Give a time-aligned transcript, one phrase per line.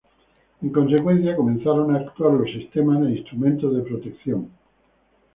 [0.63, 4.49] En consecuencia, comenzaron a actuar los sistemas e instrumentos de protección.